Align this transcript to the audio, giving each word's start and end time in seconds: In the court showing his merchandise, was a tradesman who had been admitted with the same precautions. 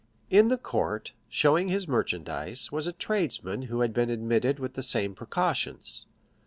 In 0.31 0.47
the 0.47 0.57
court 0.57 1.11
showing 1.29 1.67
his 1.67 1.87
merchandise, 1.87 2.71
was 2.71 2.87
a 2.87 2.91
tradesman 2.91 3.61
who 3.61 3.81
had 3.81 3.93
been 3.93 4.09
admitted 4.09 4.57
with 4.57 4.73
the 4.73 4.81
same 4.81 5.13
precautions. 5.13 6.07